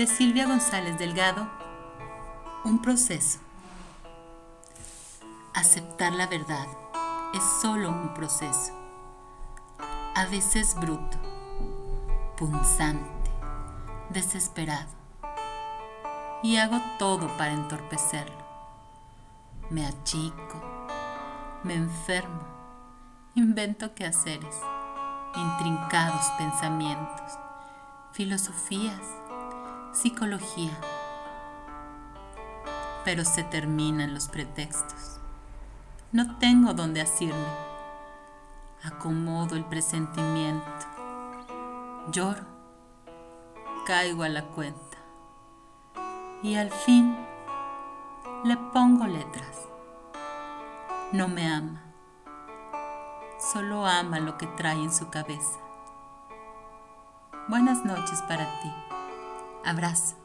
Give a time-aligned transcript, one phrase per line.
[0.00, 1.46] de Silvia González Delgado,
[2.64, 3.38] un proceso.
[5.52, 6.66] Aceptar la verdad
[7.34, 8.72] es solo un proceso,
[10.14, 11.18] a veces bruto,
[12.38, 13.30] punzante,
[14.08, 14.88] desesperado,
[16.42, 18.42] y hago todo para entorpecerlo.
[19.68, 20.88] Me achico,
[21.62, 22.40] me enfermo,
[23.34, 24.56] invento quehaceres,
[25.36, 27.38] intrincados pensamientos,
[28.12, 29.02] filosofías,
[30.00, 30.72] psicología.
[33.04, 35.20] Pero se terminan los pretextos.
[36.12, 37.46] No tengo dónde asirme.
[38.82, 40.64] Acomodo el presentimiento.
[42.12, 42.44] Lloro.
[43.86, 44.96] Caigo a la cuenta.
[46.42, 47.14] Y al fin
[48.44, 49.68] le pongo letras.
[51.12, 51.82] No me ama.
[53.52, 55.58] Solo ama lo que trae en su cabeza.
[57.48, 58.72] Buenas noches para ti.
[59.70, 60.19] Abraço!